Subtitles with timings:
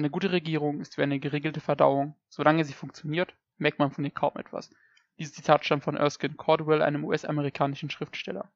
[0.00, 2.14] Eine gute Regierung ist wie eine geregelte Verdauung.
[2.30, 4.70] Solange sie funktioniert, merkt man von ihr kaum etwas.
[5.18, 8.50] Dieses Zitat stammt von Erskine Caldwell, einem US-amerikanischen Schriftsteller.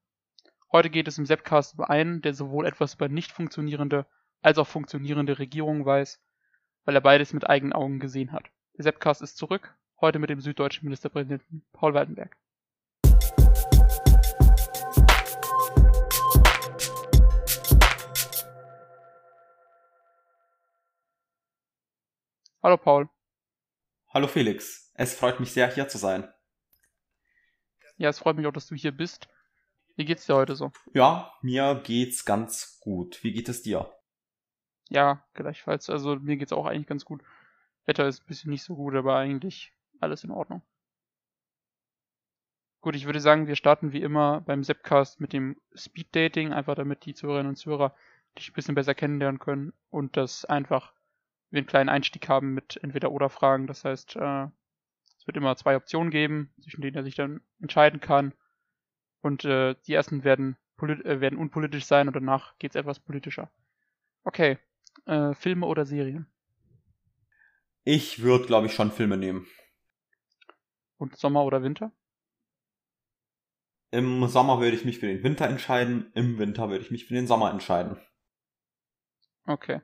[0.72, 4.07] Heute geht es im Zepcast über einen, der sowohl etwas über nicht funktionierende
[4.41, 6.19] als auch funktionierende Regierungen weiß,
[6.87, 8.47] weil er beides mit eigenen Augen gesehen hat.
[8.79, 12.39] Der Zepcast ist zurück, heute mit dem süddeutschen Ministerpräsidenten Paul Waldenberg.
[22.64, 23.10] Hallo Paul.
[24.09, 26.32] Hallo Felix, es freut mich sehr, hier zu sein.
[27.98, 29.28] Ja, es freut mich auch, dass du hier bist.
[29.96, 30.73] Wie geht's dir heute so?
[30.95, 33.23] Ja, mir geht's ganz gut.
[33.23, 33.92] Wie geht es dir?
[34.88, 35.90] Ja, gleichfalls.
[35.90, 37.23] Also mir geht's auch eigentlich ganz gut.
[37.84, 40.62] Wetter ist ein bisschen nicht so gut, aber eigentlich alles in Ordnung.
[42.80, 46.76] Gut, ich würde sagen, wir starten wie immer beim Zepcast mit dem Speed Dating, einfach
[46.76, 47.95] damit die Zuhörerinnen und Zuhörer
[48.38, 50.94] dich ein bisschen besser kennenlernen können und das einfach
[51.55, 53.67] wir einen kleinen Einstieg haben mit entweder oder Fragen.
[53.67, 54.47] Das heißt, äh,
[55.19, 58.35] es wird immer zwei Optionen geben, zwischen denen er sich dann entscheiden kann.
[59.23, 63.51] Und äh, die ersten werden, äh, werden unpolitisch sein und danach geht es etwas politischer.
[64.25, 64.59] Okay,
[65.06, 66.27] äh, Filme oder Serien?
[67.84, 69.47] Ich würde, glaube ich, schon Filme nehmen.
[70.99, 71.93] Und Sommer oder Winter?
[73.91, 77.15] Im Sommer würde ich mich für den Winter entscheiden, im Winter würde ich mich für
[77.15, 77.97] den Sommer entscheiden.
[79.47, 79.81] Okay.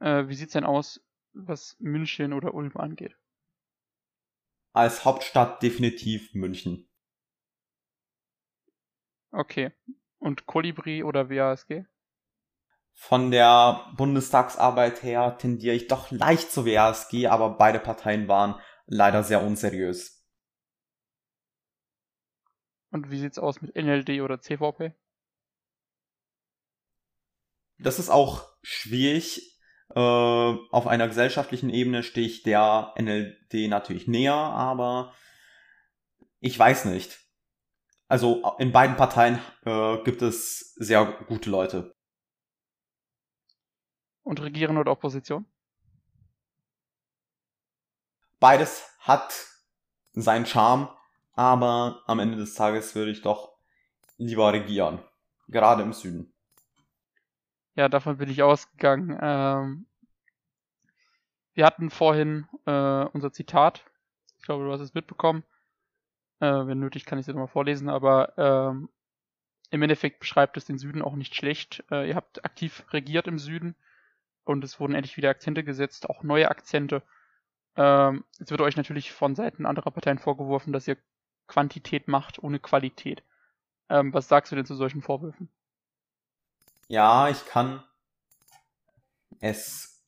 [0.00, 1.00] Äh, wie sieht's denn aus,
[1.32, 3.16] was München oder Ulm angeht?
[4.72, 6.88] Als Hauptstadt definitiv München.
[9.30, 9.72] Okay.
[10.18, 11.84] Und Kolibri oder WASG?
[12.92, 19.22] Von der Bundestagsarbeit her tendiere ich doch leicht zu WASG, aber beide Parteien waren leider
[19.22, 20.26] sehr unseriös.
[22.90, 24.94] Und wie sieht's aus mit NLD oder CVP?
[27.78, 29.59] Das ist auch schwierig.
[29.94, 35.12] Äh, auf einer gesellschaftlichen Ebene stehe ich der NLD natürlich näher, aber
[36.38, 37.18] ich weiß nicht.
[38.06, 41.94] Also in beiden Parteien äh, gibt es sehr gute Leute.
[44.22, 45.46] Und Regieren oder Opposition?
[48.38, 49.46] Beides hat
[50.12, 50.88] seinen Charme,
[51.32, 53.56] aber am Ende des Tages würde ich doch
[54.16, 55.02] lieber regieren.
[55.48, 56.32] Gerade im Süden.
[57.74, 59.18] Ja, davon bin ich ausgegangen.
[59.20, 59.86] Ähm,
[61.54, 63.84] wir hatten vorhin äh, unser Zitat.
[64.38, 65.44] Ich glaube, du hast es mitbekommen.
[66.40, 68.88] Äh, wenn nötig, kann ich es nochmal vorlesen, aber ähm,
[69.70, 71.84] im Endeffekt beschreibt es den Süden auch nicht schlecht.
[71.90, 73.76] Äh, ihr habt aktiv regiert im Süden
[74.44, 77.02] und es wurden endlich wieder Akzente gesetzt, auch neue Akzente.
[77.76, 80.96] Ähm, jetzt wird euch natürlich von Seiten anderer Parteien vorgeworfen, dass ihr
[81.46, 83.22] Quantität macht ohne Qualität.
[83.88, 85.50] Ähm, was sagst du denn zu solchen Vorwürfen?
[86.90, 87.84] Ja, ich kann
[89.38, 90.04] es,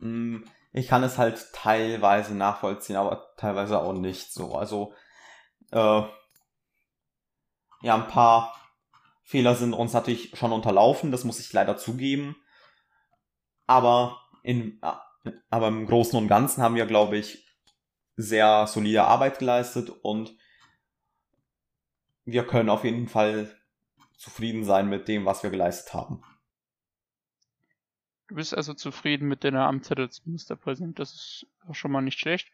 [0.00, 4.56] hm, ich kann es halt teilweise nachvollziehen, aber teilweise auch nicht so.
[4.56, 4.92] Also,
[5.70, 6.02] äh,
[7.82, 8.56] ja, ein paar
[9.22, 12.34] Fehler sind uns natürlich schon unterlaufen, das muss ich leider zugeben.
[13.68, 14.80] Aber in,
[15.48, 17.46] aber im Großen und Ganzen haben wir, glaube ich,
[18.16, 20.36] sehr solide Arbeit geleistet und
[22.24, 23.59] wir können auf jeden Fall
[24.20, 26.22] zufrieden sein mit dem, was wir geleistet haben.
[28.28, 30.98] Du bist also zufrieden mit deiner Amtszeit als Ministerpräsident.
[30.98, 32.52] Das ist auch schon mal nicht schlecht.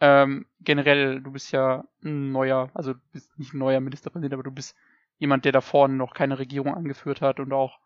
[0.00, 4.42] Ähm, generell, du bist ja ein neuer, also du bist nicht ein neuer Ministerpräsident, aber
[4.42, 4.76] du bist
[5.18, 7.78] jemand, der da vorne noch keine Regierung angeführt hat und auch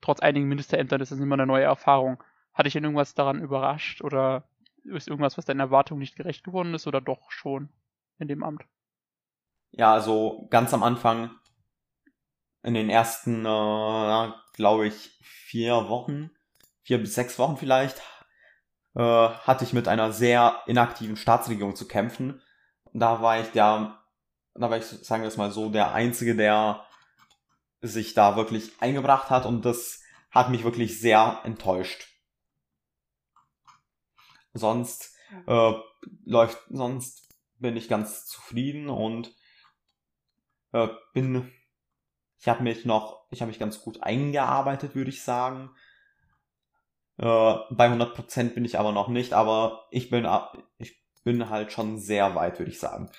[0.00, 2.22] trotz einigen Ministerämtern ist das immer eine neue Erfahrung.
[2.54, 4.44] Hat dich denn irgendwas daran überrascht oder
[4.84, 7.68] ist irgendwas, was deinen Erwartungen nicht gerecht geworden ist oder doch schon
[8.18, 8.64] in dem Amt?
[9.72, 11.30] Ja, also ganz am Anfang
[12.64, 16.30] in den ersten, äh, glaube ich, vier Wochen,
[16.82, 17.98] vier bis sechs Wochen vielleicht,
[18.94, 22.42] äh, hatte ich mit einer sehr inaktiven Staatsregierung zu kämpfen.
[22.92, 24.02] Da war ich der,
[24.54, 26.86] da war ich, sagen wir es mal so, der Einzige, der
[27.82, 30.00] sich da wirklich eingebracht hat und das
[30.30, 32.08] hat mich wirklich sehr enttäuscht.
[34.54, 35.14] Sonst
[35.46, 35.72] äh,
[36.24, 37.28] läuft, sonst
[37.58, 39.34] bin ich ganz zufrieden und
[40.72, 41.52] äh, bin
[42.44, 45.70] ich habe mich noch, ich habe mich ganz gut eingearbeitet, würde ich sagen.
[47.16, 50.28] Äh, bei 100% bin ich aber noch nicht, aber ich bin,
[50.76, 53.10] ich bin halt schon sehr weit, würde ich sagen.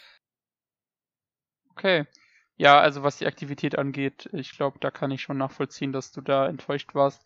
[1.71, 2.05] Okay.
[2.55, 6.21] Ja, also was die Aktivität angeht, ich glaube, da kann ich schon nachvollziehen, dass du
[6.21, 7.25] da enttäuscht warst.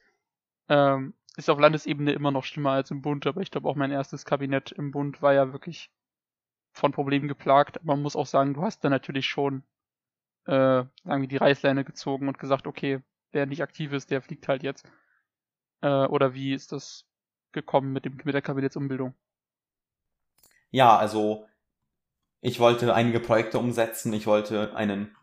[0.70, 3.92] Ähm, ist auf Landesebene immer noch schlimmer als im Bund, aber ich glaube auch mein
[3.92, 5.92] erstes Kabinett im Bund war ja wirklich
[6.72, 7.84] von Problemen geplagt.
[7.84, 9.64] Man muss auch sagen, du hast da natürlich schon
[10.50, 13.02] äh, sagen wir, die Reißleine gezogen und gesagt, okay,
[13.32, 14.84] wer nicht aktiv ist, der fliegt halt jetzt.
[15.82, 17.06] Äh, oder wie ist das
[17.52, 19.14] gekommen mit, dem, mit der Kabinettsumbildung?
[20.72, 21.46] Ja, also
[22.42, 24.12] ich wollte einige Projekte umsetzen.
[24.14, 25.16] Ich wollte einen,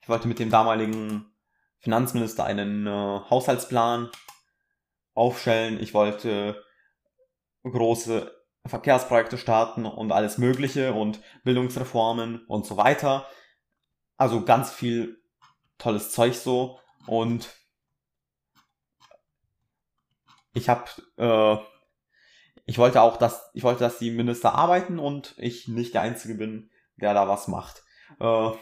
[0.00, 1.32] ich wollte mit dem damaligen
[1.78, 4.10] Finanzminister einen äh, Haushaltsplan
[5.14, 5.80] aufstellen.
[5.80, 6.64] Ich wollte
[7.62, 8.32] große
[8.66, 13.28] Verkehrsprojekte starten und alles Mögliche und Bildungsreformen und so weiter.
[14.22, 15.20] Also ganz viel
[15.78, 16.78] tolles Zeug so
[17.08, 17.52] und
[20.54, 20.84] ich habe
[21.16, 21.56] äh,
[22.66, 26.36] ich wollte auch, dass ich wollte, dass die Minister arbeiten und ich nicht der Einzige
[26.36, 27.82] bin, der da was macht.
[28.20, 28.52] Äh,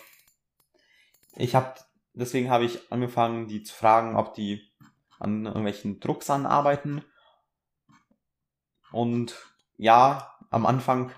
[1.37, 1.75] ich habe
[2.15, 4.67] deswegen habe ich angefangen, die zu fragen, ob die
[5.19, 7.05] an irgendwelchen Drucksachen arbeiten.
[8.93, 9.37] Und
[9.77, 11.13] ja, am Anfang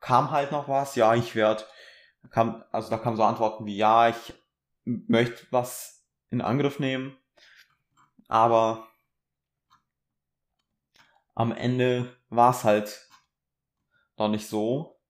[0.00, 0.94] kam halt noch was.
[0.94, 1.64] Ja, ich werde,
[2.30, 4.34] kam, also da kamen so Antworten wie, ja, ich
[4.84, 7.16] möchte was in Angriff nehmen.
[8.28, 8.86] Aber
[11.34, 13.08] am Ende war es halt
[14.16, 15.00] noch nicht so.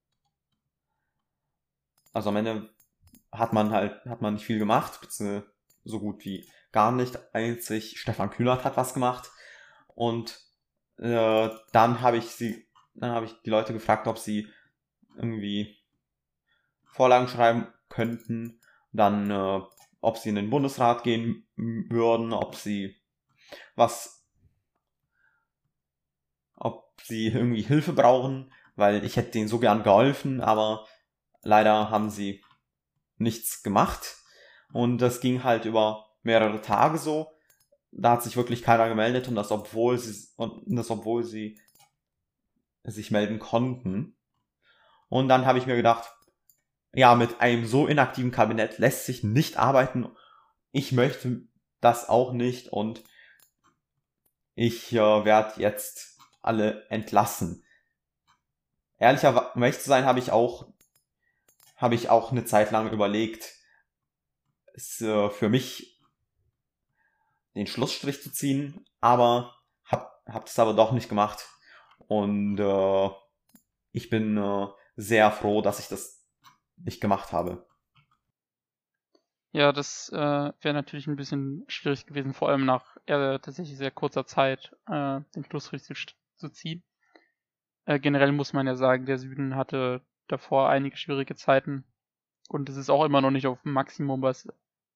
[2.13, 2.69] Also am Ende
[3.31, 4.99] hat man halt, hat man nicht viel gemacht,
[5.83, 7.17] so gut wie gar nicht.
[7.33, 9.31] Einzig Stefan Kühnert hat was gemacht.
[9.87, 10.39] Und
[10.97, 14.47] äh, dann habe ich sie, dann habe ich die Leute gefragt, ob sie
[15.15, 15.78] irgendwie
[16.91, 18.59] Vorlagen schreiben könnten.
[18.91, 19.61] Dann, äh,
[20.01, 22.95] ob sie in den Bundesrat gehen würden, ob sie
[23.75, 24.25] was,
[26.55, 30.85] ob sie irgendwie Hilfe brauchen, weil ich hätte denen so gern geholfen, aber
[31.41, 32.43] leider haben sie
[33.17, 34.17] nichts gemacht.
[34.71, 37.31] Und das ging halt über mehrere Tage so.
[37.91, 41.59] Da hat sich wirklich keiner gemeldet und das obwohl sie und das obwohl sie
[42.83, 44.15] sich melden konnten.
[45.09, 46.11] Und dann habe ich mir gedacht,
[46.93, 50.09] ja, mit einem so inaktiven Kabinett lässt sich nicht arbeiten.
[50.71, 51.43] Ich möchte
[51.81, 53.03] das auch nicht und
[54.55, 57.63] ich äh, werde jetzt alle entlassen.
[58.97, 60.73] Ehrlicher ehrlich zu sein, habe ich auch
[61.79, 63.53] habe ich auch eine Zeit lang überlegt,
[64.73, 65.97] es, äh, für mich
[67.55, 69.55] den Schlussstrich zu ziehen, aber
[69.85, 71.47] hab, hab das aber doch nicht gemacht.
[72.07, 73.09] Und äh,
[73.91, 76.18] ich bin äh, sehr froh, dass ich das
[76.83, 77.65] nicht gemacht habe.
[79.51, 83.89] Ja, das äh, wäre natürlich ein bisschen schwierig gewesen, vor allem nach äh, tatsächlich sehr
[83.89, 85.95] kurzer Zeit äh, den Schlussstrich zu,
[86.35, 86.83] zu ziehen.
[87.85, 91.83] Äh, generell muss man ja sagen, der Süden hatte davor einige schwierige Zeiten
[92.49, 94.47] und es ist auch immer noch nicht auf dem Maximum, was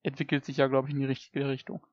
[0.03, 1.85] entwickelt sich ja, glaube ich, in die richtige Richtung.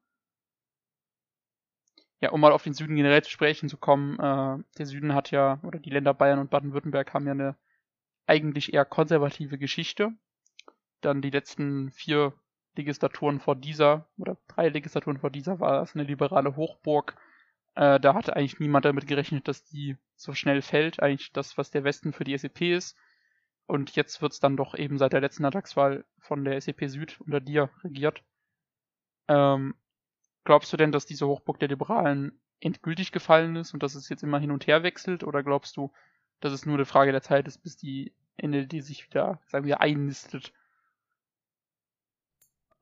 [2.20, 5.30] Ja, um mal auf den Süden generell zu sprechen zu kommen, äh, der Süden hat
[5.30, 7.56] ja, oder die Länder Bayern und Baden-Württemberg haben ja eine
[8.30, 10.12] eigentlich eher konservative Geschichte.
[11.00, 12.32] Dann die letzten vier
[12.76, 17.16] Legislaturen vor dieser, oder drei Legislaturen vor dieser, war es eine liberale Hochburg.
[17.74, 21.02] Äh, da hatte eigentlich niemand damit gerechnet, dass die so schnell fällt.
[21.02, 22.96] Eigentlich das, was der Westen für die SEP ist.
[23.66, 27.20] Und jetzt wird es dann doch eben seit der letzten Landtagswahl von der SEP Süd
[27.20, 28.22] unter dir regiert.
[29.26, 29.74] Ähm,
[30.44, 34.22] glaubst du denn, dass diese Hochburg der Liberalen endgültig gefallen ist und dass es jetzt
[34.22, 35.24] immer hin und her wechselt?
[35.24, 35.92] Oder glaubst du,
[36.40, 38.12] dass es nur eine Frage der Zeit ist, bis die
[38.42, 40.52] NLD sich wieder, sagen wir, einnistet?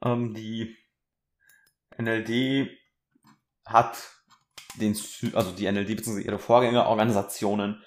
[0.03, 0.77] Ähm, die
[1.97, 2.71] NLD
[3.67, 3.99] hat
[4.77, 4.97] den,
[5.35, 6.23] also die NLD bzw.
[6.23, 7.83] ihre Vorgängerorganisationen,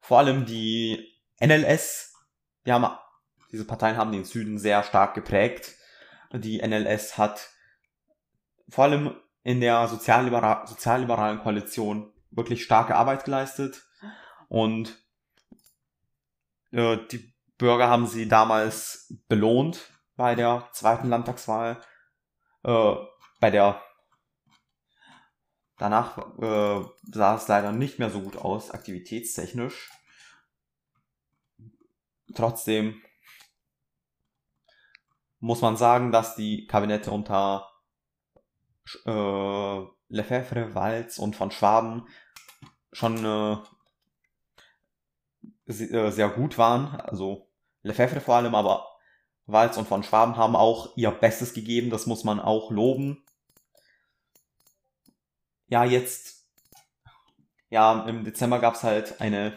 [0.00, 2.14] vor allem die NLS,
[2.64, 2.86] die haben,
[3.52, 5.74] diese Parteien haben den Süden sehr stark geprägt.
[6.32, 7.50] Die NLS hat
[8.68, 13.84] vor allem in der soziallibera sozialliberalen Koalition wirklich starke Arbeit geleistet
[14.48, 15.05] und
[16.72, 21.80] äh, die Bürger haben sie damals belohnt bei der zweiten Landtagswahl.
[22.64, 22.94] Äh,
[23.40, 23.82] bei der
[25.78, 29.90] danach äh, sah es leider nicht mehr so gut aus, aktivitätstechnisch
[32.36, 33.02] trotzdem
[35.38, 37.70] muss man sagen, dass die Kabinette unter
[39.04, 42.06] äh, Lefebvre, Walz und von Schwaben
[42.92, 43.56] schon äh,
[45.66, 47.00] sehr gut waren.
[47.00, 47.48] Also
[47.82, 48.86] Lefebvre vor allem, aber
[49.46, 51.90] Walz und von Schwaben haben auch ihr Bestes gegeben.
[51.90, 53.24] Das muss man auch loben.
[55.68, 56.46] Ja, jetzt,
[57.70, 59.56] ja, im Dezember gab es halt eine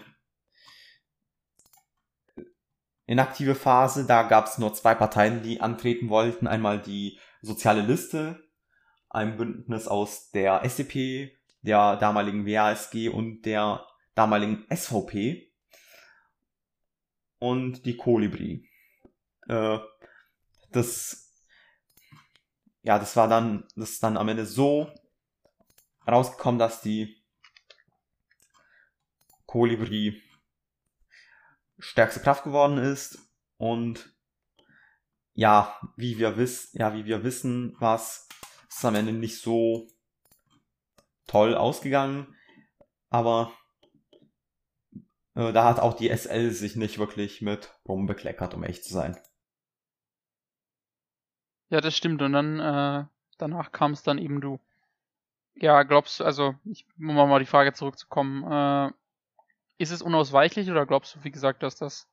[3.05, 4.05] inaktive Phase.
[4.05, 6.47] Da gab es nur zwei Parteien, die antreten wollten.
[6.47, 8.43] Einmal die Soziale Liste,
[9.09, 15.48] ein Bündnis aus der SDP, der damaligen WASG und der damaligen SVP
[17.39, 18.69] und die Kolibri.
[19.47, 19.79] Äh,
[20.71, 21.33] das,
[22.83, 24.93] ja, das war dann, das ist dann am Ende so
[26.07, 27.23] rausgekommen, dass die
[29.45, 30.21] Kolibri
[31.79, 33.17] stärkste Kraft geworden ist
[33.57, 34.13] und
[35.33, 38.27] ja, wie wir wissen, ja, wie wir wissen, was
[38.67, 39.87] ist am Ende nicht so
[41.27, 42.35] toll ausgegangen,
[43.09, 43.53] aber
[45.39, 49.17] da hat auch die SL sich nicht wirklich mit rumbekleckert, um echt zu sein.
[51.69, 52.21] Ja, das stimmt.
[52.21, 53.05] Und dann äh,
[53.37, 54.59] danach kam es dann eben du.
[55.55, 58.91] Ja, glaubst du, also, ich, um mal die Frage zurückzukommen, äh,
[59.77, 62.07] ist es unausweichlich oder glaubst du, wie gesagt, dass das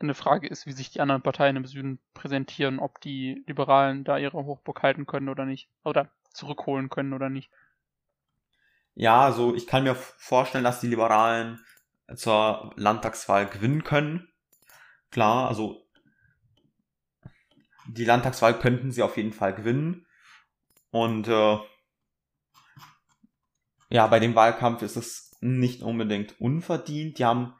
[0.00, 4.16] eine Frage ist, wie sich die anderen Parteien im Süden präsentieren, ob die Liberalen da
[4.16, 5.68] ihre Hochburg halten können oder nicht?
[5.84, 7.50] Oder zurückholen können oder nicht?
[8.94, 11.64] Ja, also ich kann mir vorstellen, dass die Liberalen
[12.16, 14.28] zur Landtagswahl gewinnen können.
[15.10, 15.88] Klar, also
[17.88, 20.06] die Landtagswahl könnten sie auf jeden Fall gewinnen.
[20.90, 21.58] Und äh,
[23.90, 27.18] ja, bei dem Wahlkampf ist es nicht unbedingt unverdient.
[27.18, 27.54] Die haben,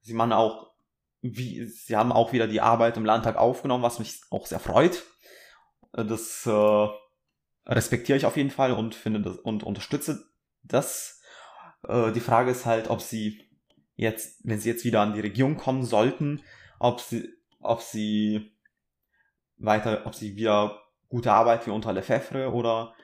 [0.00, 0.74] sie machen auch,
[1.22, 5.04] wie, sie haben auch wieder die Arbeit im Landtag aufgenommen, was mich auch sehr freut.
[5.92, 6.88] Das äh,
[7.66, 10.30] respektiere ich auf jeden Fall und finde das und unterstütze
[10.62, 11.15] das.
[11.88, 13.42] Äh, die Frage ist halt, ob sie
[13.96, 16.42] jetzt, wenn sie jetzt wieder an die Regierung kommen sollten,
[16.78, 18.52] ob sie, ob sie
[19.56, 22.94] weiter, ob sie wieder gute Arbeit wie unter Lefebvre oder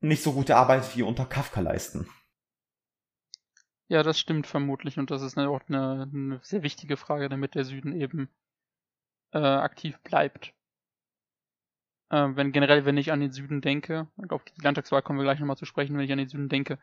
[0.00, 2.08] nicht so gute Arbeit wie unter Kafka leisten.
[3.88, 7.64] Ja, das stimmt vermutlich und das ist auch eine, eine sehr wichtige Frage, damit der
[7.64, 8.28] Süden eben
[9.32, 10.54] äh, aktiv bleibt.
[12.10, 15.40] Äh, wenn generell, wenn ich an den Süden denke, auf die Landtagswahl kommen wir gleich
[15.40, 16.78] nochmal zu sprechen, wenn ich an den Süden denke,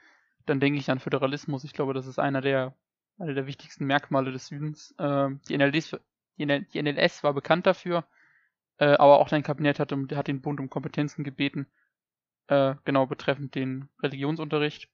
[0.47, 1.63] dann denke ich an Föderalismus.
[1.63, 2.75] Ich glaube, das ist einer der,
[3.19, 4.95] einer der wichtigsten Merkmale des Südens.
[4.97, 5.95] Äh, die, NLDs,
[6.37, 8.05] die, die NLS war bekannt dafür,
[8.77, 11.67] äh, aber auch dein Kabinett hat, um, hat den Bund um Kompetenzen gebeten,
[12.47, 14.89] äh, genau betreffend den Religionsunterricht.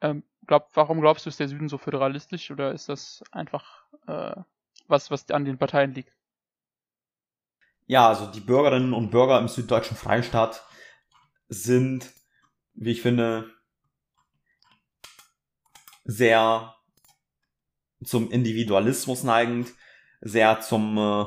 [0.00, 4.34] Ähm, glaub, warum glaubst du, ist der Süden so föderalistisch oder ist das einfach äh,
[4.88, 6.12] was, was an den Parteien liegt?
[7.86, 10.64] Ja, also die Bürgerinnen und Bürger im süddeutschen Freistaat
[11.48, 12.10] sind,
[12.74, 13.50] wie ich finde,
[16.04, 16.74] sehr
[18.04, 19.72] zum Individualismus neigend,
[20.20, 21.24] sehr zum äh,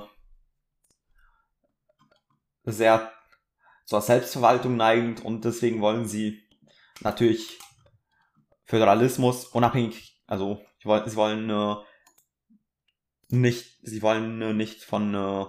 [2.66, 3.12] sehr
[3.86, 6.42] zur Selbstverwaltung neigend und deswegen wollen sie
[7.02, 7.60] natürlich
[8.66, 11.76] Föderalismus unabhängig, also sie wollen, sie wollen äh,
[13.30, 15.46] nicht, sie wollen äh, nicht von äh,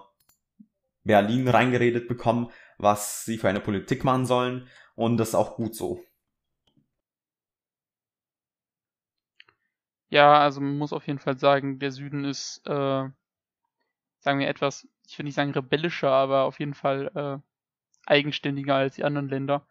[1.05, 5.77] Berlin reingeredet bekommen, was sie für eine Politik machen sollen und das ist auch gut
[5.77, 6.03] so.
[10.15, 12.71] Ja, also man muss auf jeden Fall sagen, der Süden ist, äh,
[14.19, 17.39] sagen wir etwas, ich will nicht sagen rebellischer, aber auf jeden Fall äh,
[18.07, 19.67] eigenständiger als die anderen Länder.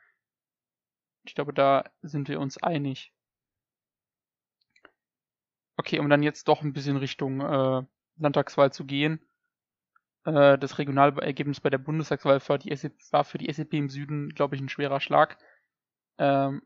[1.26, 3.12] Ich glaube, da sind wir uns einig.
[5.78, 7.84] Okay, um dann jetzt doch ein bisschen Richtung äh,
[8.18, 9.20] Landtagswahl zu gehen.
[10.26, 14.30] Äh, das Regionalergebnis bei der Bundestagswahl für die SEP, war für die SEP im Süden,
[14.30, 15.38] glaube ich, ein schwerer Schlag.
[16.18, 16.62] Ähm,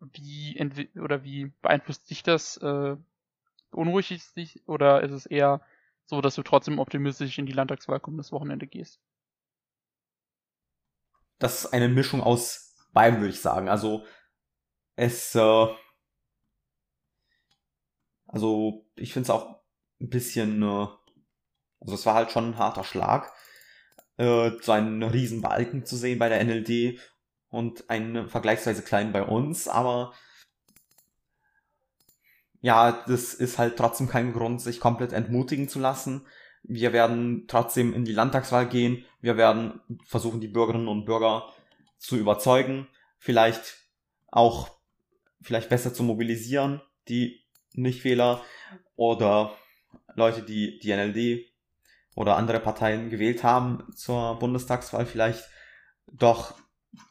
[0.00, 0.58] wie
[1.00, 2.56] oder wie beeinflusst dich das?
[2.58, 2.96] Äh,
[3.70, 5.60] beunruhigt dich oder ist es eher
[6.06, 9.00] so, dass du trotzdem optimistisch in die Landtagswahl kommendes Wochenende gehst?
[11.38, 13.68] Das ist eine Mischung aus beidem, würde ich sagen.
[13.68, 14.04] Also
[14.96, 15.66] es, äh,
[18.26, 19.60] also ich finde es auch
[20.00, 20.86] ein bisschen, äh,
[21.80, 23.32] also es war halt schon ein harter Schlag,
[24.16, 26.98] äh, so einen riesen Balken zu sehen bei der NLD
[27.50, 30.12] und einen vergleichsweise kleinen bei uns, aber
[32.60, 36.26] ja, das ist halt trotzdem kein Grund, sich komplett entmutigen zu lassen.
[36.62, 39.04] Wir werden trotzdem in die Landtagswahl gehen.
[39.20, 41.52] Wir werden versuchen, die Bürgerinnen und Bürger
[41.98, 42.88] zu überzeugen,
[43.18, 43.78] vielleicht
[44.26, 44.70] auch
[45.40, 48.42] vielleicht besser zu mobilisieren, die Nichtwähler
[48.96, 49.56] oder
[50.14, 51.46] Leute, die die NLD
[52.16, 55.48] oder andere Parteien gewählt haben zur Bundestagswahl, vielleicht
[56.06, 56.54] doch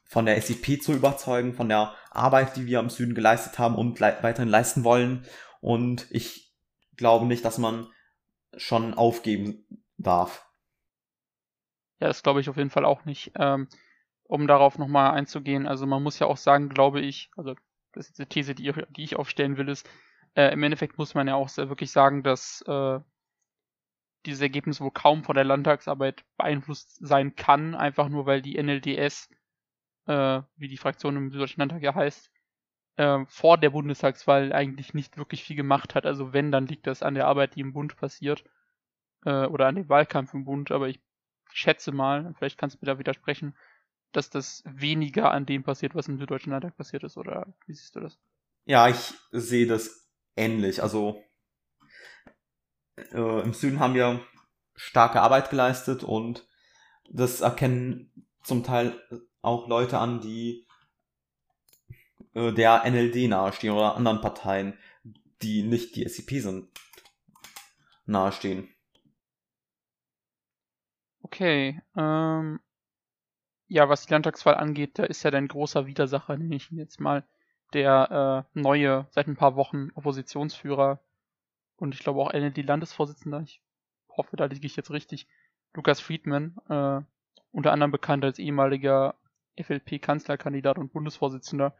[0.05, 3.99] von der SEP zu überzeugen, von der Arbeit, die wir im Süden geleistet haben und
[3.99, 5.25] le weiterhin leisten wollen.
[5.61, 6.53] Und ich
[6.95, 7.87] glaube nicht, dass man
[8.55, 9.65] schon aufgeben
[9.97, 10.45] darf.
[11.99, 13.31] Ja, das glaube ich auf jeden Fall auch nicht.
[13.35, 13.67] Ähm,
[14.23, 17.55] um darauf nochmal einzugehen, also man muss ja auch sagen, glaube ich, also
[17.93, 19.89] das ist eine These, die, die ich aufstellen will, ist,
[20.35, 22.99] äh, im Endeffekt muss man ja auch wirklich sagen, dass äh,
[24.25, 29.29] dieses Ergebnis wohl kaum von der Landtagsarbeit beeinflusst sein kann, einfach nur weil die NLDS
[30.07, 32.31] äh, wie die Fraktion im Süddeutschen Landtag ja heißt,
[32.97, 36.05] äh, vor der Bundestagswahl eigentlich nicht wirklich viel gemacht hat.
[36.05, 38.43] Also wenn, dann liegt das an der Arbeit, die im Bund passiert
[39.25, 40.71] äh, oder an dem Wahlkampf im Bund.
[40.71, 40.99] Aber ich
[41.51, 43.55] schätze mal, vielleicht kannst du mir da widersprechen,
[44.11, 47.17] dass das weniger an dem passiert, was im Süddeutschen Landtag passiert ist.
[47.17, 48.17] Oder wie siehst du das?
[48.65, 50.81] Ja, ich sehe das ähnlich.
[50.81, 51.23] Also
[52.95, 54.21] äh, im Süden haben wir
[54.75, 56.47] starke Arbeit geleistet und
[57.09, 58.11] das erkennen
[58.43, 58.99] zum Teil
[59.41, 60.67] auch Leute an, die
[62.33, 64.77] äh, der NLD nahestehen oder anderen Parteien,
[65.41, 66.69] die nicht die SCP sind,
[68.05, 68.69] nahestehen.
[71.21, 72.59] Okay, ähm,
[73.67, 76.99] ja, was die Landtagswahl angeht, da ist ja dein großer Widersacher, nenne ich ihn jetzt
[76.99, 77.25] mal,
[77.73, 81.01] der äh, neue, seit ein paar Wochen Oppositionsführer
[81.75, 83.61] und ich glaube auch NLD-Landesvorsitzender, ich
[84.09, 85.27] hoffe, da liege ich jetzt richtig,
[85.73, 87.01] Lukas Friedman, äh,
[87.51, 89.15] unter anderem bekannt als ehemaliger
[89.57, 91.75] FLP-Kanzlerkandidat und Bundesvorsitzender,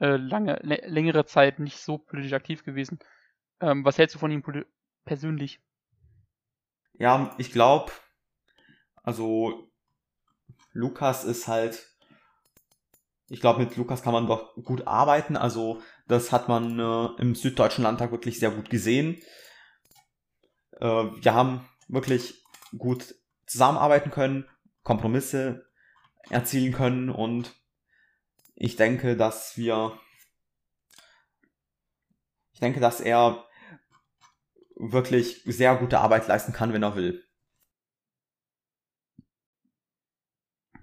[0.00, 2.98] äh, lange, längere Zeit nicht so politisch aktiv gewesen.
[3.60, 4.42] Ähm, was hältst du von ihm
[5.04, 5.60] persönlich?
[6.94, 7.92] Ja, ich glaube,
[9.02, 9.70] also
[10.72, 11.88] Lukas ist halt,
[13.28, 15.36] ich glaube, mit Lukas kann man doch gut arbeiten.
[15.36, 19.20] Also das hat man äh, im Süddeutschen Landtag wirklich sehr gut gesehen.
[20.80, 22.42] Äh, wir haben wirklich
[22.76, 23.14] gut
[23.46, 24.48] zusammenarbeiten können,
[24.82, 25.66] Kompromisse
[26.30, 27.54] erzielen können und
[28.54, 29.98] ich denke, dass wir,
[32.52, 33.46] ich denke, dass er
[34.76, 37.24] wirklich sehr gute Arbeit leisten kann, wenn er will.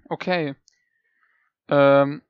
[0.08, 0.56] Okay.
[1.68, 2.22] Ähm,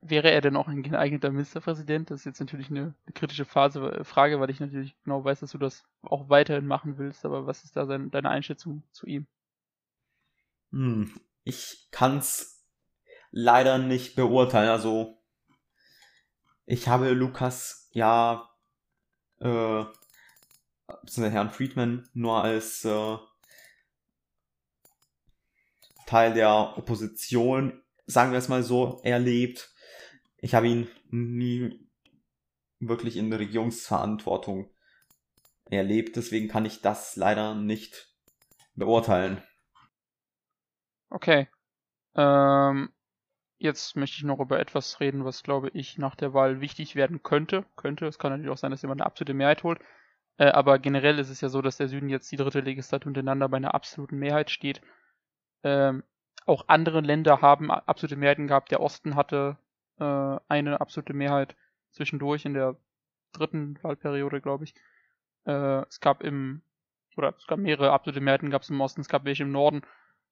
[0.00, 2.10] wäre er denn auch ein geeigneter Ministerpräsident?
[2.10, 5.40] Das ist jetzt natürlich eine, eine kritische Phase, äh, Frage, weil ich natürlich genau weiß,
[5.40, 7.24] dass du das auch weiterhin machen willst.
[7.24, 9.26] Aber was ist da sein, deine Einschätzung zu ihm?
[10.72, 11.12] Hm,
[11.46, 12.66] ich kann's
[13.30, 14.68] leider nicht beurteilen.
[14.68, 15.22] Also
[16.66, 18.50] ich habe Lukas ja
[19.38, 19.84] äh,
[21.16, 23.16] Herrn Friedman nur als äh,
[26.06, 29.72] Teil der Opposition, sagen wir es mal so, erlebt.
[30.38, 31.88] Ich habe ihn nie
[32.80, 34.68] wirklich in Regierungsverantwortung
[35.66, 38.12] erlebt, deswegen kann ich das leider nicht
[38.74, 39.42] beurteilen.
[41.10, 41.48] Okay.
[42.14, 42.90] Ähm,
[43.58, 47.22] jetzt möchte ich noch über etwas reden, was glaube ich nach der Wahl wichtig werden
[47.22, 47.64] könnte.
[47.76, 49.80] Könnte, es kann natürlich auch sein, dass jemand eine absolute Mehrheit holt.
[50.38, 53.48] Äh, aber generell ist es ja so, dass der Süden jetzt die dritte Legislatur hintereinander
[53.48, 54.80] bei einer absoluten Mehrheit steht.
[55.62, 56.02] Ähm,
[56.46, 58.70] auch andere Länder haben absolute Mehrheiten gehabt.
[58.70, 59.58] Der Osten hatte
[59.98, 61.56] äh, eine absolute Mehrheit
[61.90, 62.76] zwischendurch in der
[63.32, 64.74] dritten Wahlperiode, glaube ich.
[65.46, 66.62] Äh, es gab im,
[67.16, 69.82] oder es gab mehrere absolute Mehrheiten gab es im Osten, es gab welche im Norden.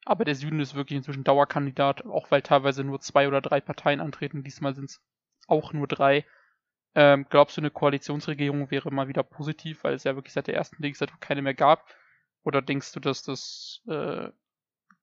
[0.05, 4.01] Aber der Süden ist wirklich inzwischen Dauerkandidat, auch weil teilweise nur zwei oder drei Parteien
[4.01, 4.43] antreten.
[4.43, 5.01] Diesmal sind es
[5.47, 6.27] auch nur drei.
[6.95, 10.55] Ähm, glaubst du, eine Koalitionsregierung wäre mal wieder positiv, weil es ja wirklich seit der
[10.55, 11.87] ersten Legislatur keine mehr gab?
[12.45, 14.29] Oder denkst du, dass das äh,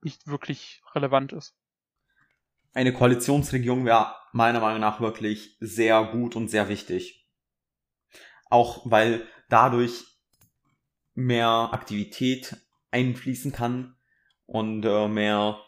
[0.03, 1.55] nicht wirklich relevant ist.
[2.73, 7.27] Eine Koalitionsregierung wäre meiner Meinung nach wirklich sehr gut und sehr wichtig.
[8.49, 10.05] Auch weil dadurch
[11.13, 12.55] mehr Aktivität
[12.91, 13.97] einfließen kann
[14.51, 15.61] und äh, mehr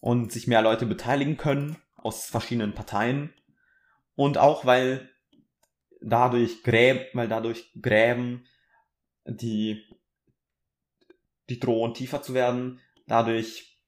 [0.00, 3.32] und sich mehr Leute beteiligen können aus verschiedenen Parteien
[4.16, 5.08] und auch weil
[6.00, 8.46] dadurch Gräben, weil dadurch Gräben,
[9.24, 9.88] die
[11.48, 13.78] die drohen tiefer zu werden, dadurch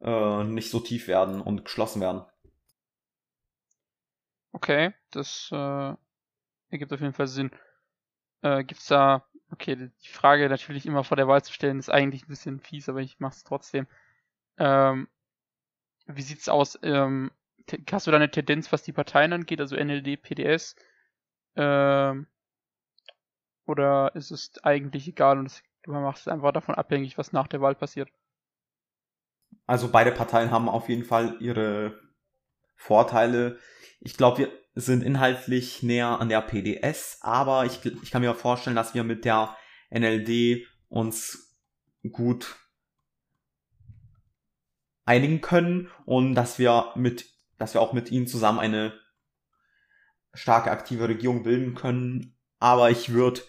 [0.00, 2.26] äh, nicht so tief werden und geschlossen werden.
[4.52, 5.94] Okay, das äh,
[6.68, 7.50] ergibt auf jeden Fall Sinn.
[8.42, 12.24] Äh, gibt's da, okay, die Frage natürlich immer vor der Wahl zu stellen, ist eigentlich
[12.24, 13.86] ein bisschen fies, aber ich mach's trotzdem.
[14.58, 15.08] Ähm,
[16.06, 16.78] wie sieht's aus?
[16.82, 17.30] Ähm,
[17.90, 20.76] hast du da eine Tendenz, was die Parteien angeht, also NLD, PDS?
[21.56, 22.26] Ähm,
[23.66, 27.46] oder ist es eigentlich egal und es Du machst es einfach davon abhängig, was nach
[27.46, 28.08] der Wahl passiert.
[29.66, 32.00] Also beide Parteien haben auf jeden Fall ihre
[32.74, 33.58] Vorteile.
[34.00, 38.76] Ich glaube, wir sind inhaltlich näher an der PDS, aber ich, ich kann mir vorstellen,
[38.76, 39.56] dass wir mit der
[39.90, 41.56] NLD uns
[42.10, 42.56] gut
[45.04, 47.26] einigen können und dass wir mit,
[47.58, 48.98] dass wir auch mit ihnen zusammen eine
[50.32, 52.36] starke aktive Regierung bilden können.
[52.58, 53.42] Aber ich würde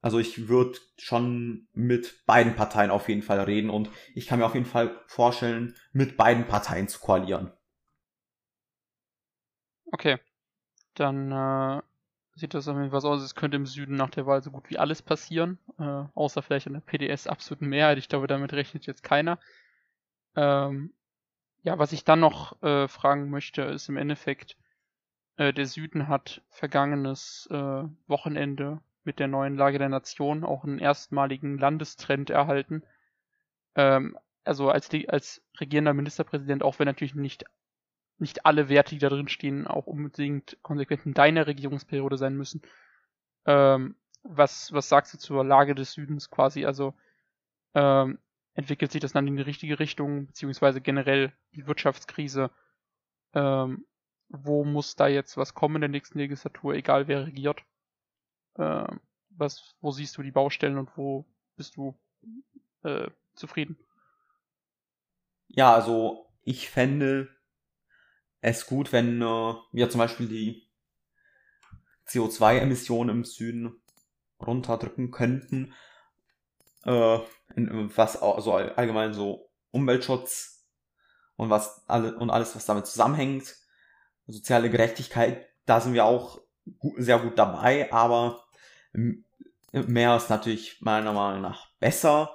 [0.00, 4.46] also ich würde schon mit beiden Parteien auf jeden Fall reden und ich kann mir
[4.46, 7.52] auf jeden Fall vorstellen, mit beiden Parteien zu koalieren.
[9.86, 10.18] Okay.
[10.98, 11.82] Dann äh,
[12.34, 14.50] sieht das auf jeden Fall so aus, es könnte im Süden nach der Wahl so
[14.50, 17.98] gut wie alles passieren, äh, außer vielleicht in der PDS absoluten Mehrheit.
[17.98, 19.38] Ich glaube, damit rechnet jetzt keiner.
[20.36, 20.92] Ähm,
[21.62, 24.56] ja, was ich dann noch äh, fragen möchte, ist im Endeffekt,
[25.36, 30.78] äh, der Süden hat vergangenes äh, Wochenende mit der neuen Lage der Nation auch einen
[30.78, 32.82] erstmaligen Landestrend erhalten.
[33.74, 37.44] Ähm, also als, als regierender Ministerpräsident, auch wenn natürlich nicht
[38.18, 42.62] nicht alle Werte, die da drin stehen, auch unbedingt konsequent in deiner Regierungsperiode sein müssen.
[43.46, 46.64] Ähm, was, was sagst du zur Lage des Südens quasi?
[46.64, 46.94] Also
[47.74, 48.18] ähm,
[48.54, 52.50] entwickelt sich das dann in die richtige Richtung, beziehungsweise generell die Wirtschaftskrise?
[53.34, 53.86] Ähm,
[54.28, 57.62] wo muss da jetzt was kommen in der nächsten Legislatur, egal wer regiert?
[58.58, 59.00] Ähm,
[59.30, 61.24] was, wo siehst du die Baustellen und wo
[61.56, 61.98] bist du
[62.82, 63.78] äh, zufrieden?
[65.46, 67.28] Ja, also ich fände
[68.40, 70.68] es gut, wenn äh, wir zum Beispiel die
[72.08, 73.80] CO2-Emissionen im Süden
[74.40, 75.74] runterdrücken könnten,
[76.84, 77.18] äh,
[77.54, 80.66] in, was also allgemein so Umweltschutz
[81.36, 83.56] und was alle und alles, was damit zusammenhängt,
[84.26, 86.40] soziale Gerechtigkeit, da sind wir auch
[86.96, 88.44] sehr gut dabei, aber
[89.72, 92.34] mehr ist natürlich meiner Meinung nach besser.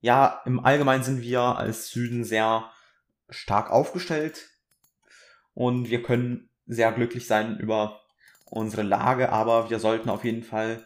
[0.00, 2.70] Ja, im Allgemeinen sind wir als Süden sehr
[3.28, 4.48] stark aufgestellt
[5.54, 8.00] und wir können sehr glücklich sein über
[8.46, 10.84] unsere Lage, aber wir sollten auf jeden Fall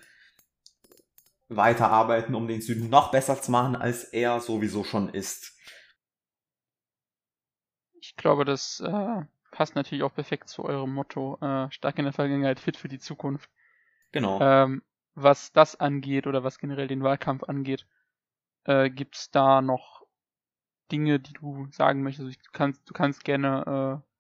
[1.48, 5.53] weiterarbeiten, um den Süden noch besser zu machen, als er sowieso schon ist.
[8.00, 12.12] Ich glaube, das äh, passt natürlich auch perfekt zu eurem Motto, äh, stark in der
[12.12, 13.48] Vergangenheit, fit für die Zukunft.
[14.12, 14.40] Genau.
[14.40, 14.83] Ähm,
[15.14, 17.87] was das angeht oder was generell den Wahlkampf angeht,
[18.64, 20.03] äh, gibt es da noch
[20.92, 22.27] Dinge, die du sagen möchtest?
[22.27, 24.11] Also du kannst, du kannst gerne äh,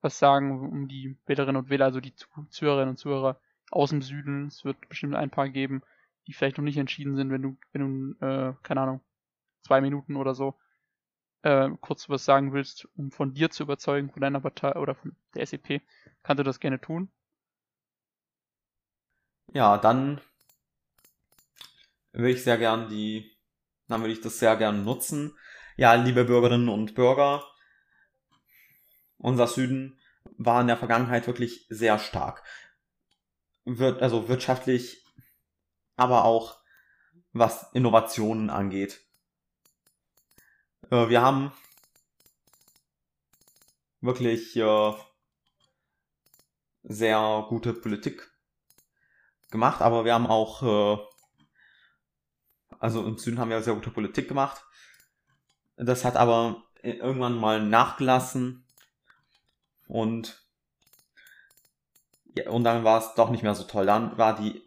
[0.00, 4.46] was sagen um die Wählerinnen und Wähler, also die Zuhörerinnen und Zuhörer aus dem Süden.
[4.46, 5.82] Es wird bestimmt ein paar geben,
[6.26, 9.00] die vielleicht noch nicht entschieden sind, wenn du, wenn du, äh, keine Ahnung,
[9.62, 10.58] zwei Minuten oder so
[11.42, 15.16] äh, kurz was sagen willst, um von dir zu überzeugen, von deiner Partei oder von
[15.34, 15.82] der SEP,
[16.22, 17.10] kannst du das gerne tun.
[19.52, 20.20] Ja, dann
[22.12, 23.30] würde ich sehr gern die,
[23.88, 25.36] dann würde ich das sehr gern nutzen.
[25.76, 27.44] Ja, liebe Bürgerinnen und Bürger,
[29.16, 29.98] unser Süden
[30.36, 32.44] war in der Vergangenheit wirklich sehr stark.
[33.64, 35.04] Wird, also wirtschaftlich,
[35.96, 36.58] aber auch
[37.32, 39.00] was Innovationen angeht.
[40.90, 41.52] Äh, wir haben
[44.00, 44.92] wirklich äh,
[46.82, 48.30] sehr gute Politik
[49.50, 51.02] gemacht, aber wir haben auch, äh,
[52.78, 54.64] also im Süden haben wir sehr gute Politik gemacht.
[55.76, 58.64] Das hat aber irgendwann mal nachgelassen
[59.86, 60.44] und
[62.36, 63.86] ja, und dann war es doch nicht mehr so toll.
[63.86, 64.62] Dann war die,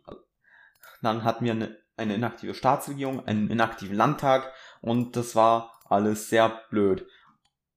[1.01, 6.49] dann hatten wir eine, eine inaktive Staatsregierung, einen inaktiven Landtag und das war alles sehr
[6.69, 7.07] blöd.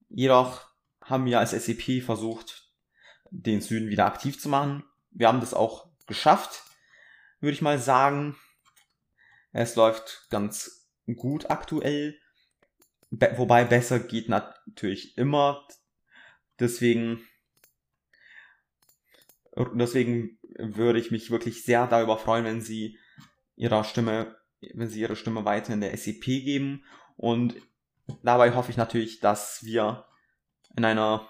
[0.08, 0.68] Jedoch
[1.02, 2.72] haben wir als SEP versucht,
[3.30, 4.84] den Süden wieder aktiv zu machen.
[5.10, 6.62] Wir haben das auch geschafft,
[7.40, 8.36] würde ich mal sagen.
[9.54, 12.20] Es läuft ganz gut aktuell.
[13.10, 15.66] Be wobei besser geht natürlich immer.
[16.60, 17.26] Deswegen,
[19.74, 22.98] deswegen würde ich mich wirklich sehr darüber freuen, wenn Sie
[23.56, 24.36] ihrer Stimme,
[24.74, 26.84] wenn Sie Ihre Stimme weiter in der SEP geben.
[27.16, 27.56] Und
[28.22, 30.04] Dabei hoffe ich natürlich, dass wir
[30.76, 31.26] in einer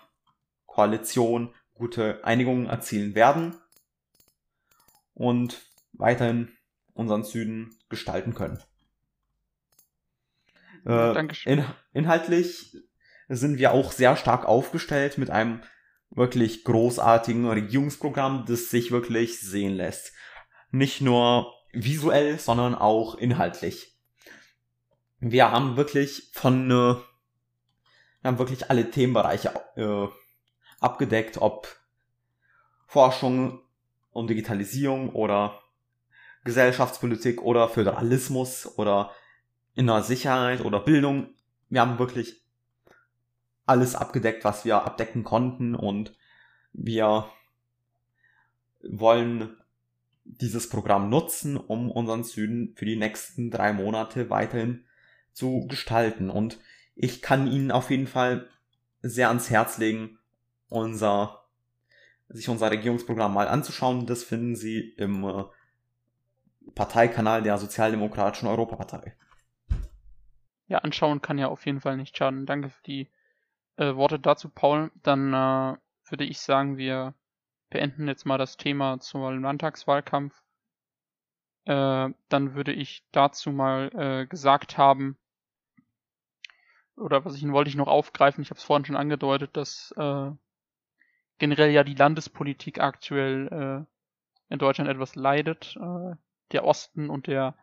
[0.66, 3.56] Koalition gute Einigungen erzielen werden
[5.12, 6.56] und weiterhin
[6.94, 8.58] unseren Süden gestalten können.
[10.84, 11.58] Äh, Dankeschön.
[11.58, 12.76] In, inhaltlich
[13.28, 15.62] sind wir auch sehr stark aufgestellt mit einem
[16.10, 20.12] wirklich großartigen Regierungsprogramm, das sich wirklich sehen lässt.
[20.70, 23.94] Nicht nur visuell, sondern auch inhaltlich
[25.32, 27.02] wir haben wirklich von, äh, wir
[28.22, 30.08] haben wirklich alle Themenbereiche äh,
[30.80, 31.68] abgedeckt, ob
[32.86, 33.60] Forschung
[34.10, 35.60] und Digitalisierung oder
[36.44, 39.10] Gesellschaftspolitik oder Föderalismus oder
[39.74, 41.28] innere Sicherheit oder Bildung.
[41.68, 42.42] Wir haben wirklich
[43.66, 46.14] alles abgedeckt, was wir abdecken konnten und
[46.72, 47.26] wir
[48.82, 49.56] wollen
[50.24, 54.84] dieses Programm nutzen, um unseren Süden für die nächsten drei Monate weiterhin
[55.32, 56.30] zu gestalten.
[56.30, 56.58] Und
[56.94, 58.48] ich kann Ihnen auf jeden Fall
[59.02, 60.18] sehr ans Herz legen,
[60.68, 61.44] unser,
[62.28, 64.06] sich unser Regierungsprogramm mal anzuschauen.
[64.06, 65.44] Das finden Sie im äh,
[66.74, 69.16] Parteikanal der Sozialdemokratischen Europapartei.
[70.66, 72.46] Ja, anschauen kann ja auf jeden Fall nicht schaden.
[72.46, 73.10] Danke für die
[73.76, 74.90] äh, Worte dazu, Paul.
[75.02, 75.76] Dann äh,
[76.08, 77.14] würde ich sagen, wir
[77.70, 80.34] beenden jetzt mal das Thema zum Landtagswahlkampf.
[81.66, 85.18] Äh, dann würde ich dazu mal äh, gesagt haben,
[86.96, 90.30] oder was ich wollte ich noch aufgreifen, ich habe es vorhin schon angedeutet, dass äh,
[91.38, 95.76] generell ja die Landespolitik aktuell äh, in Deutschland etwas leidet.
[96.54, 97.54] Der Osten und der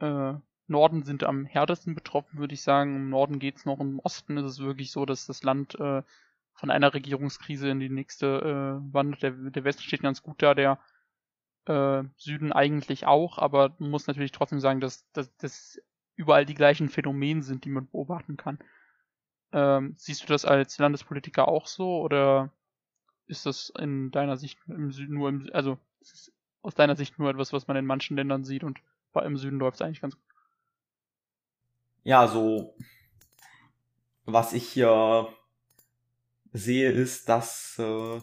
[0.00, 0.34] äh,
[0.68, 2.96] Norden sind am härtesten betroffen, würde ich sagen.
[2.96, 6.02] Im Norden geht's noch, im Osten ist es wirklich so, dass das Land äh,
[6.54, 9.22] von einer Regierungskrise in die nächste äh, wandert.
[9.22, 10.78] Der, der Westen steht ganz gut da, der
[11.66, 15.80] äh, Süden eigentlich auch, aber man muss natürlich trotzdem sagen, dass, dass, dass
[16.16, 18.58] überall die gleichen Phänomene sind, die man beobachten kann.
[19.52, 22.52] Ähm, siehst du das als Landespolitiker auch so oder
[23.26, 26.32] ist das in deiner Sicht im Süden nur im, also ist
[26.68, 28.78] aus deiner Sicht nur etwas, was man in manchen Ländern sieht und
[29.24, 30.24] im Süden läuft es eigentlich ganz gut?
[32.04, 32.76] Ja, so
[34.26, 35.32] was ich hier
[36.52, 38.20] sehe, ist, dass, äh,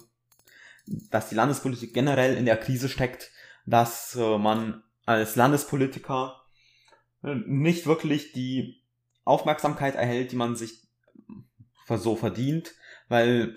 [0.86, 3.32] dass die Landespolitik generell in der Krise steckt,
[3.66, 6.40] dass äh, man als Landespolitiker
[7.24, 8.84] äh, nicht wirklich die
[9.24, 10.88] Aufmerksamkeit erhält, die man sich
[11.90, 12.76] so verdient,
[13.10, 13.56] weil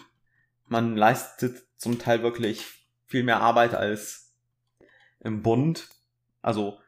[0.65, 2.65] man leistet zum Teil wirklich
[3.07, 4.28] viel mehr Arbeit als
[5.21, 5.89] im Bund.
[6.43, 6.79] Also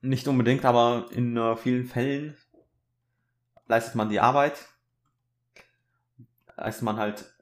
[0.00, 2.36] nicht unbedingt, aber in äh, vielen Fällen
[3.66, 4.68] leistet man die Arbeit.
[6.56, 7.32] Leistet man halt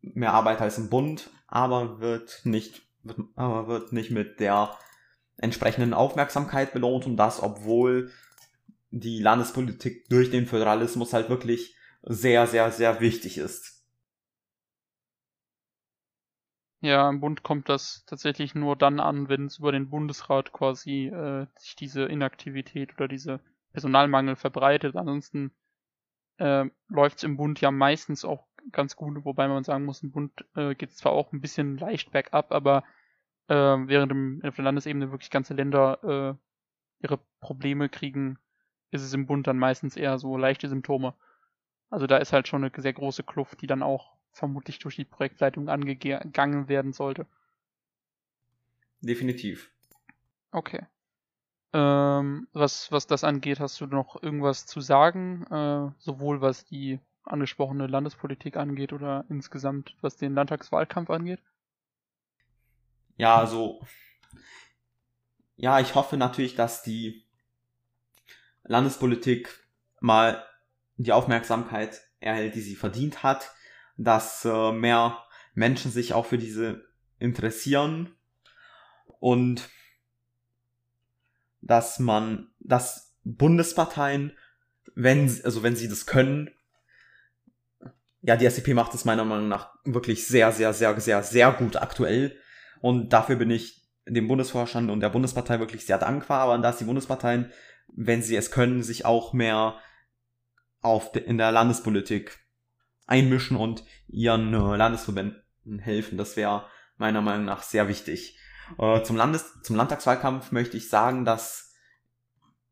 [0.00, 4.76] mehr Arbeit als im Bund, aber wird nicht, wird, aber wird nicht mit der
[5.38, 8.10] entsprechenden Aufmerksamkeit belohnt und das, obwohl
[8.90, 13.75] die Landespolitik durch den Föderalismus halt wirklich sehr, sehr, sehr wichtig ist.
[16.86, 21.08] Ja, im Bund kommt das tatsächlich nur dann an, wenn es über den Bundesrat quasi
[21.08, 23.40] äh, sich diese Inaktivität oder diese
[23.72, 24.94] Personalmangel verbreitet.
[24.94, 25.50] Ansonsten
[26.38, 30.12] äh, läuft es im Bund ja meistens auch ganz gut, wobei man sagen muss, im
[30.12, 32.84] Bund äh, geht es zwar auch ein bisschen leicht bergab, aber
[33.48, 38.38] äh, während im, auf der Landesebene wirklich ganze Länder äh, ihre Probleme kriegen,
[38.92, 41.14] ist es im Bund dann meistens eher so leichte Symptome.
[41.90, 45.04] Also da ist halt schon eine sehr große Kluft, die dann auch vermutlich durch die
[45.04, 47.26] Projektleitung angegangen werden sollte.
[49.00, 49.70] Definitiv.
[50.50, 50.86] Okay.
[51.72, 55.44] Ähm, was, was das angeht, hast du noch irgendwas zu sagen?
[55.46, 61.40] Äh, sowohl was die angesprochene Landespolitik angeht oder insgesamt was den Landtagswahlkampf angeht?
[63.16, 63.80] Ja, also
[65.56, 67.24] ja, ich hoffe natürlich, dass die
[68.64, 69.66] Landespolitik
[70.00, 70.44] mal
[70.98, 73.50] die Aufmerksamkeit erhält, die sie verdient hat,
[73.96, 75.18] dass äh, mehr
[75.54, 76.84] Menschen sich auch für diese
[77.18, 78.14] interessieren
[79.20, 79.68] und
[81.60, 84.32] dass man, dass Bundesparteien,
[84.94, 86.50] wenn, also wenn sie das können,
[88.22, 91.76] ja, die SCP macht es meiner Meinung nach wirklich sehr, sehr, sehr, sehr, sehr gut
[91.76, 92.36] aktuell.
[92.80, 96.40] Und dafür bin ich dem Bundesvorstand und der Bundespartei wirklich sehr dankbar.
[96.40, 97.52] Aber dass die Bundesparteien,
[97.88, 99.78] wenn sie es können, sich auch mehr
[100.80, 102.38] auf de, in der Landespolitik
[103.06, 106.18] einmischen und ihren äh, Landesverbänden helfen.
[106.18, 106.66] Das wäre
[106.96, 108.38] meiner Meinung nach sehr wichtig.
[108.78, 111.74] Äh, zum, Landes zum Landtagswahlkampf möchte ich sagen, dass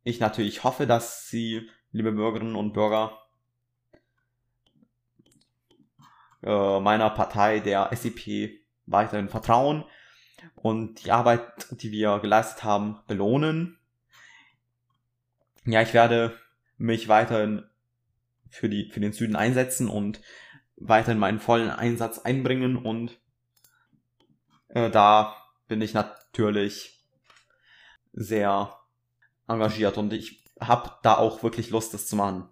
[0.03, 3.19] ich natürlich hoffe, dass Sie, liebe Bürgerinnen und Bürger,
[6.43, 9.85] äh, meiner Partei, der SEP, weiterhin vertrauen
[10.57, 13.79] und die Arbeit, die wir geleistet haben, belohnen.
[15.65, 16.39] Ja, ich werde
[16.77, 17.65] mich weiterhin
[18.55, 20.21] für, die, für den Süden einsetzen und
[20.77, 23.19] weiterhin meinen vollen Einsatz einbringen und
[24.69, 25.37] äh, da
[25.69, 27.05] bin ich natürlich
[28.13, 28.79] sehr
[29.49, 32.49] engagiert und ich habe da auch wirklich Lust, das zu machen.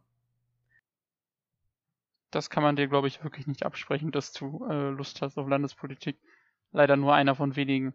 [2.30, 5.48] Das kann man dir, glaube ich, wirklich nicht absprechen, dass du äh, Lust hast auf
[5.48, 6.18] Landespolitik.
[6.72, 7.94] Leider nur einer von wenigen.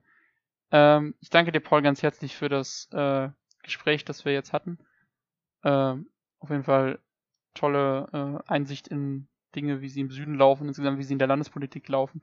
[0.72, 3.30] Ähm, ich danke dir, Paul, ganz herzlich für das äh,
[3.64, 4.78] Gespräch, das wir jetzt hatten.
[5.64, 7.00] Ähm, auf jeden Fall
[7.58, 11.28] tolle äh, Einsicht in Dinge, wie sie im Süden laufen, insgesamt wie sie in der
[11.28, 12.22] Landespolitik laufen.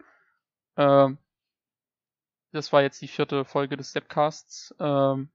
[0.77, 1.19] Ähm,
[2.53, 4.75] das war jetzt die vierte Folge des Stepcasts.
[4.79, 5.29] Ähm,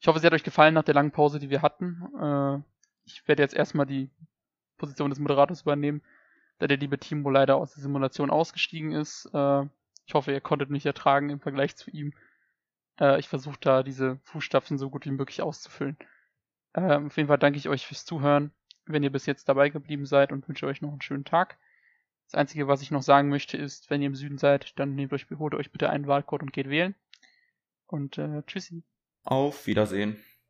[0.00, 2.02] ich hoffe, sie hat euch gefallen nach der langen Pause, die wir hatten.
[2.20, 2.62] Äh,
[3.04, 4.10] ich werde jetzt erstmal die
[4.76, 6.02] Position des Moderators übernehmen,
[6.58, 9.30] da der liebe Timo leider aus der Simulation ausgestiegen ist.
[9.32, 9.62] Äh,
[10.06, 12.12] ich hoffe, ihr konntet mich ertragen im Vergleich zu ihm.
[12.98, 15.96] Äh, ich versuche da diese Fußstapfen so gut wie möglich auszufüllen.
[16.74, 18.52] Ähm, auf jeden Fall danke ich euch fürs Zuhören,
[18.86, 21.58] wenn ihr bis jetzt dabei geblieben seid und wünsche euch noch einen schönen Tag.
[22.26, 25.12] Das Einzige, was ich noch sagen möchte, ist, wenn ihr im Süden seid, dann nehmt
[25.12, 26.94] euch, holt euch bitte einen Wahlcode und geht wählen.
[27.86, 28.82] Und äh, tschüssi.
[29.24, 30.16] Auf Wiedersehen.